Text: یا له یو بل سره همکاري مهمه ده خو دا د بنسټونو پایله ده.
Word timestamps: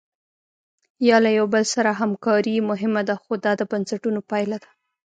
یا 1.07 1.17
له 1.25 1.29
یو 1.37 1.45
بل 1.53 1.63
سره 1.73 1.89
همکاري 2.01 2.55
مهمه 2.69 3.01
ده 3.07 3.15
خو 3.21 3.33
دا 3.45 3.51
د 3.59 3.61
بنسټونو 3.71 4.19
پایله 4.29 4.57
ده. 4.63 4.69